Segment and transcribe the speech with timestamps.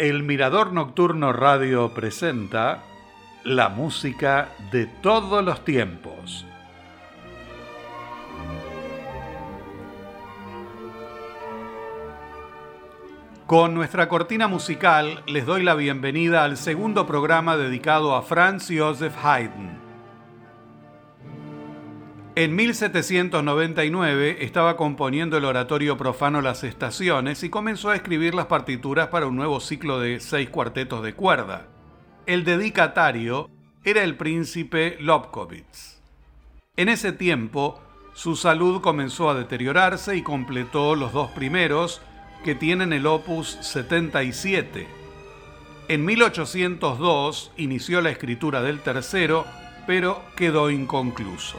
[0.00, 2.82] El Mirador Nocturno Radio presenta
[3.44, 6.46] la música de todos los tiempos.
[13.44, 19.22] Con nuestra cortina musical les doy la bienvenida al segundo programa dedicado a Franz Joseph
[19.22, 19.89] Haydn.
[22.40, 29.08] En 1799 estaba componiendo el oratorio profano Las Estaciones y comenzó a escribir las partituras
[29.08, 31.66] para un nuevo ciclo de seis cuartetos de cuerda.
[32.24, 33.50] El dedicatario
[33.84, 36.00] era el príncipe Lobkowitz.
[36.78, 37.78] En ese tiempo,
[38.14, 42.00] su salud comenzó a deteriorarse y completó los dos primeros,
[42.42, 44.88] que tienen el opus 77.
[45.88, 49.44] En 1802 inició la escritura del tercero,
[49.86, 51.58] pero quedó inconcluso.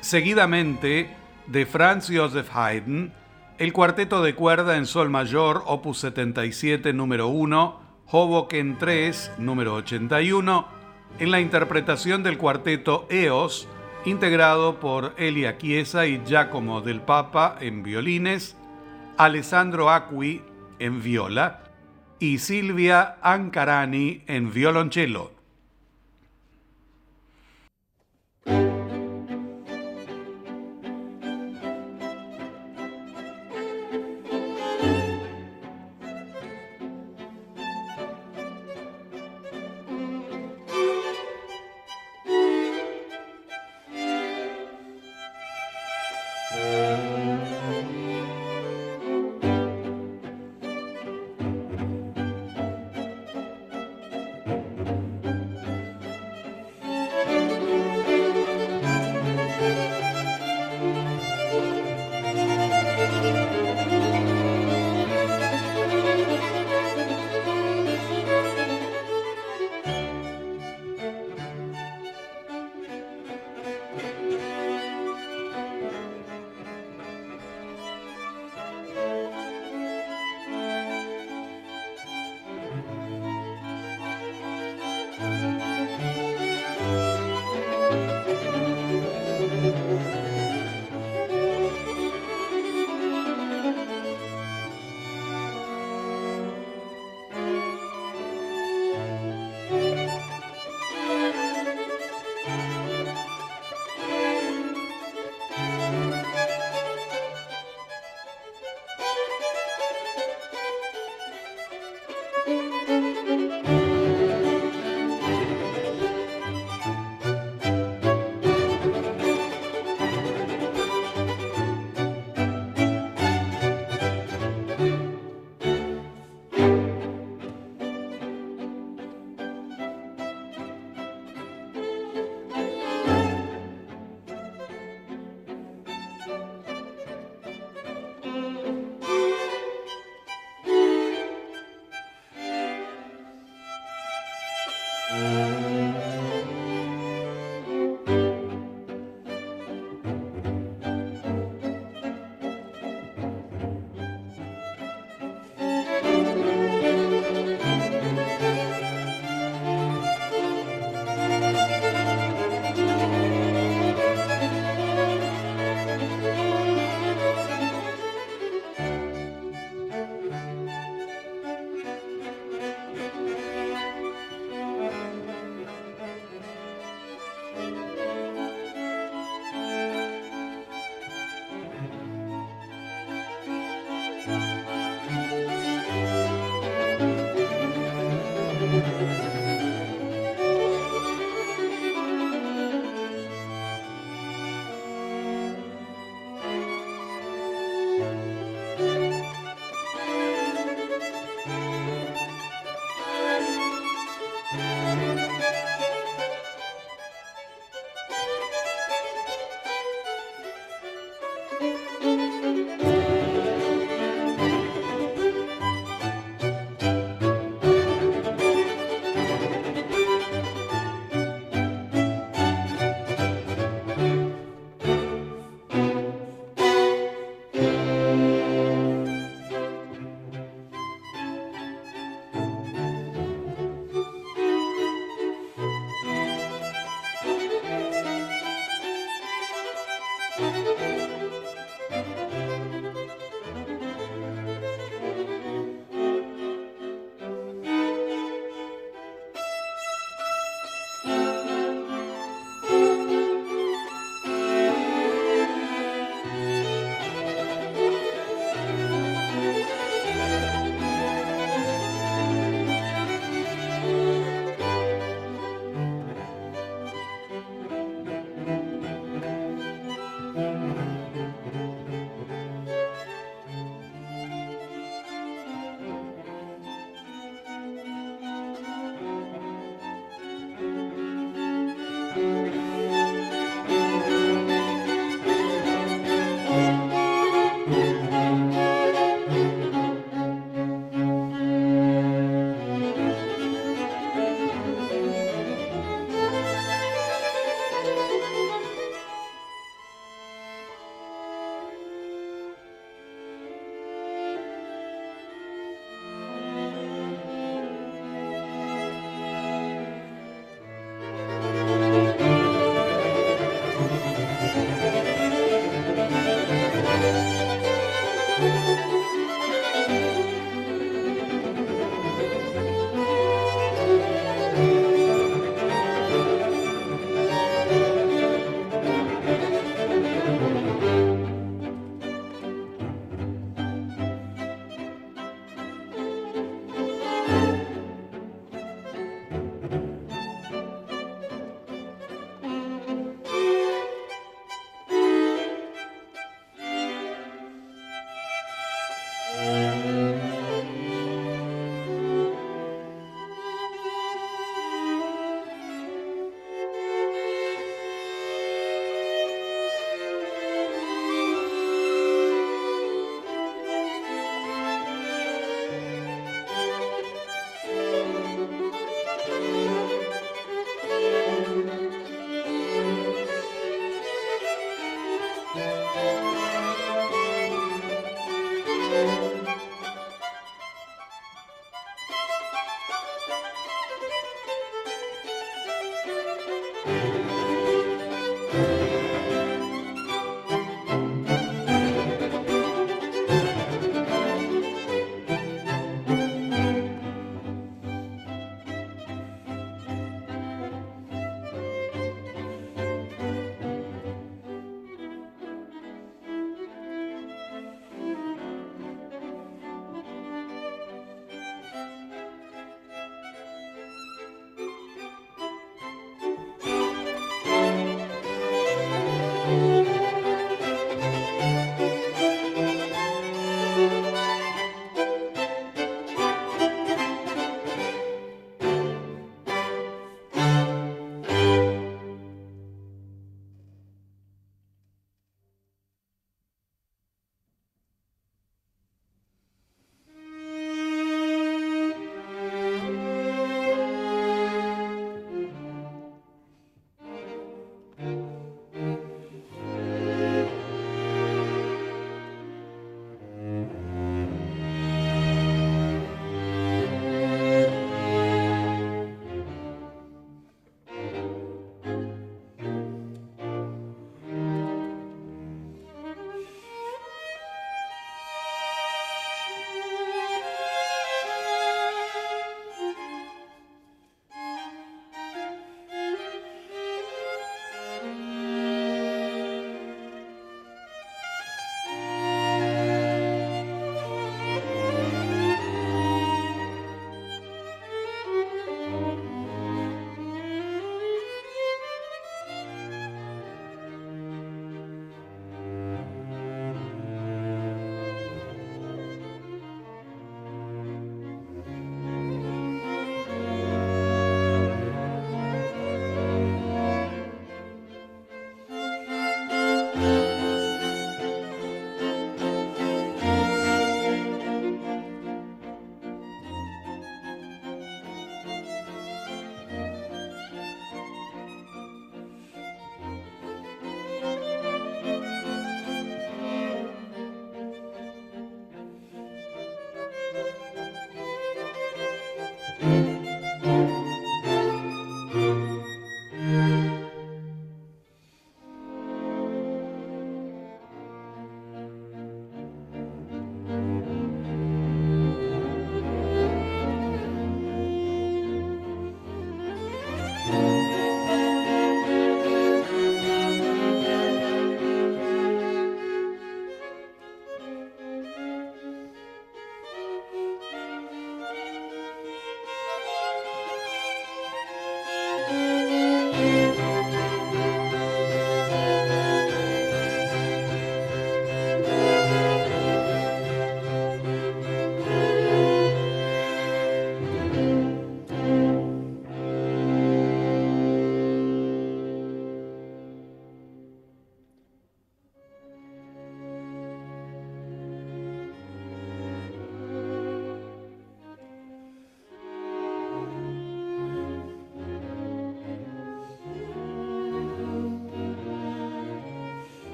[0.00, 1.10] Seguidamente,
[1.46, 3.12] de Franz Joseph Haydn,
[3.58, 10.68] el cuarteto de cuerda en sol mayor, opus 77, número 1, Hoboken 3, número 81,
[11.18, 13.66] en la interpretación del cuarteto EOS,
[14.04, 18.56] integrado por Elia Chiesa y Giacomo del Papa en violines,
[19.16, 20.42] Alessandro Acqui
[20.78, 21.64] en viola
[22.20, 25.37] y Silvia Ancarani en violonchelo.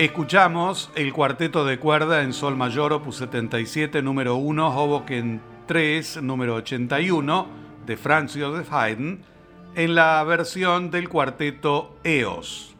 [0.00, 6.54] Escuchamos el cuarteto de cuerda en Sol Mayor, opus 77, número 1, Hoboken 3, número
[6.54, 7.46] 81,
[7.84, 9.20] de Franz Joseph Haydn,
[9.74, 12.74] en la versión del cuarteto EOS.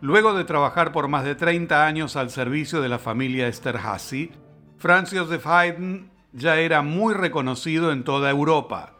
[0.00, 4.30] Luego de trabajar por más de 30 años al servicio de la familia Esterhazy,
[4.78, 8.94] Franz Joseph Haydn ya era muy reconocido en toda Europa.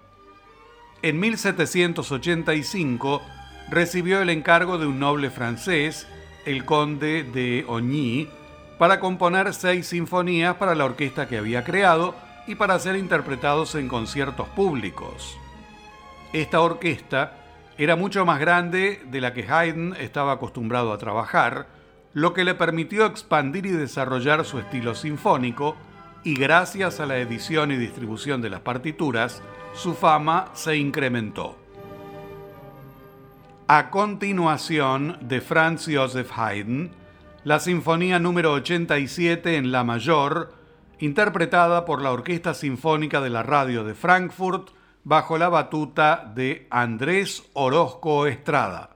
[1.01, 3.23] En 1785
[3.71, 6.07] recibió el encargo de un noble francés,
[6.47, 8.29] el conde de Ogny,
[8.79, 12.15] para componer seis sinfonías para la orquesta que había creado
[12.47, 15.37] y para ser interpretados en conciertos públicos.
[16.33, 17.35] Esta orquesta
[17.77, 21.67] era mucho más grande de la que Haydn estaba acostumbrado a trabajar,
[22.13, 25.77] lo que le permitió expandir y desarrollar su estilo sinfónico,
[26.23, 29.43] y gracias a la edición y distribución de las partituras,
[29.75, 31.57] su fama se incrementó.
[33.73, 36.91] A continuación de Franz Joseph Haydn,
[37.45, 40.53] la Sinfonía número 87 en La Mayor,
[40.99, 44.71] interpretada por la Orquesta Sinfónica de la Radio de Frankfurt,
[45.05, 48.91] bajo la batuta de Andrés Orozco Estrada.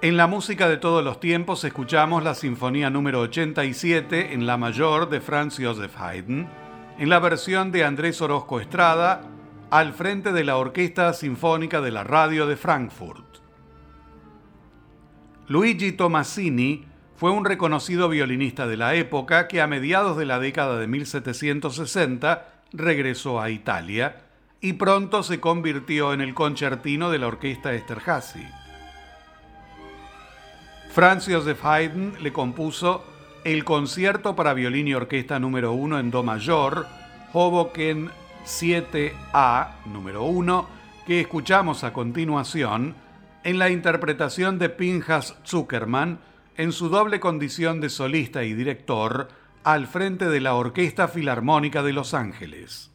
[0.00, 5.08] En la música de todos los tiempos escuchamos la Sinfonía número 87 en La Mayor
[5.08, 6.48] de Franz Joseph Haydn,
[7.00, 9.22] en la versión de Andrés Orozco Estrada,
[9.70, 13.38] al frente de la Orquesta Sinfónica de la Radio de Frankfurt.
[15.48, 16.84] Luigi Tomasini
[17.16, 22.62] fue un reconocido violinista de la época que a mediados de la década de 1760
[22.72, 24.18] regresó a Italia
[24.60, 28.57] y pronto se convirtió en el concertino de la orquesta Esterházy.
[30.90, 33.04] Franz Joseph Haydn le compuso
[33.44, 36.86] el concierto para violín y orquesta número 1 en Do mayor,
[37.32, 38.10] Hoboken
[38.44, 40.68] 7A número 1,
[41.06, 42.96] que escuchamos a continuación
[43.44, 46.18] en la interpretación de Pinjas Zuckerman
[46.56, 49.28] en su doble condición de solista y director
[49.64, 52.90] al frente de la Orquesta Filarmónica de Los Ángeles.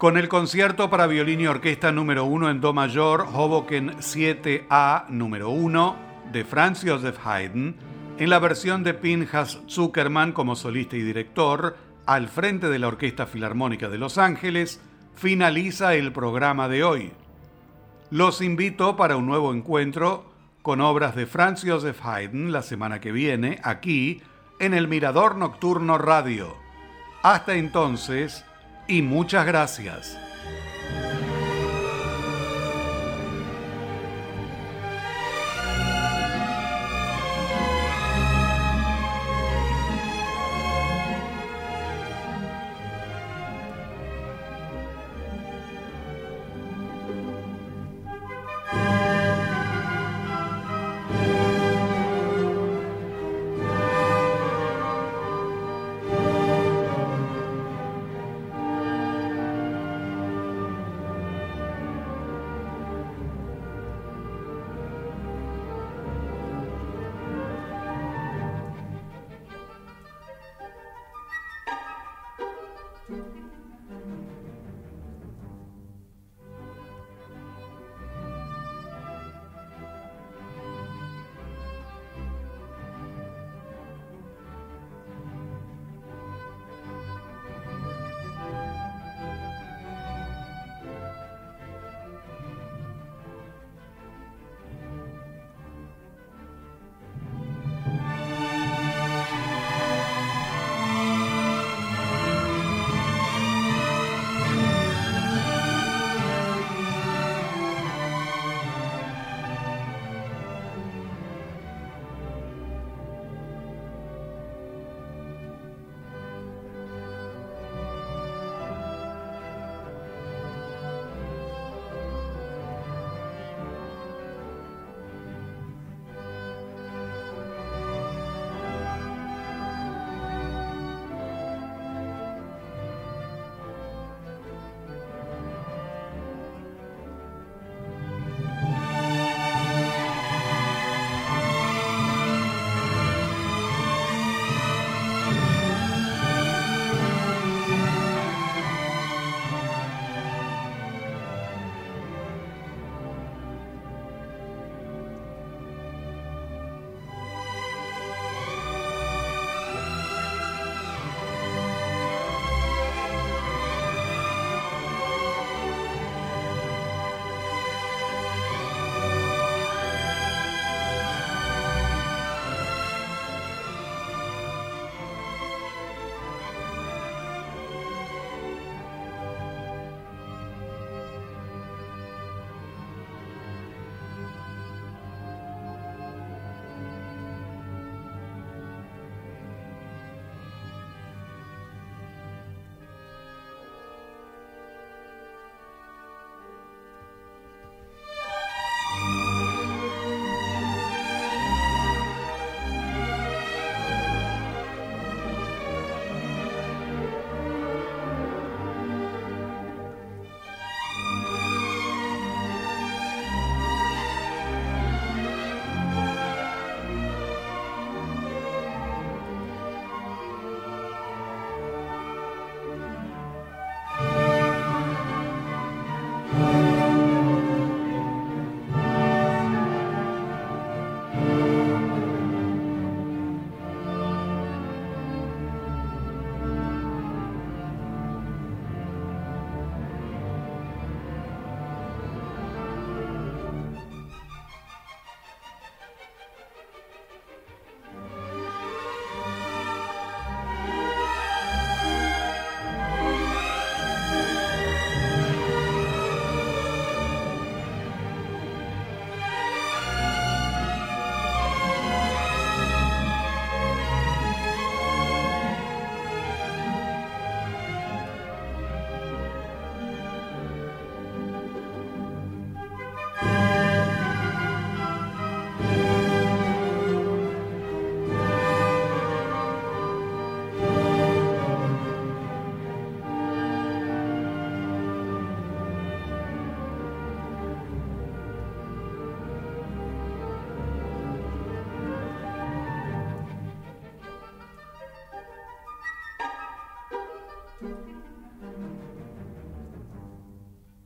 [0.00, 5.50] Con el concierto para violín y orquesta número 1 en Do mayor, Hoboken 7A número
[5.50, 5.96] 1
[6.32, 7.76] de Franz Joseph Haydn,
[8.16, 11.76] en la versión de Pinhas Zuckerman como solista y director,
[12.06, 14.80] al frente de la Orquesta Filarmónica de Los Ángeles,
[15.16, 17.12] finaliza el programa de hoy.
[18.10, 20.32] Los invito para un nuevo encuentro
[20.62, 24.22] con obras de Franz Joseph Haydn la semana que viene, aquí,
[24.60, 26.56] en el Mirador Nocturno Radio.
[27.22, 28.46] Hasta entonces,
[28.90, 30.18] y muchas gracias.